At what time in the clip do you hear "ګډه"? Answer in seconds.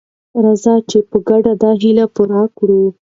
1.27-1.53